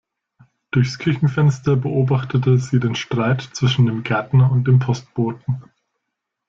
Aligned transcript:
Durchs 0.71 0.97
Küchenfenster 0.97 1.75
beobachtete 1.75 2.57
sie 2.57 2.79
den 2.79 2.95
Streit 2.95 3.39
zwischen 3.39 3.85
dem 3.85 4.01
Gärtner 4.01 4.51
und 4.51 4.67
dem 4.67 4.79
Postboten. 4.79 5.63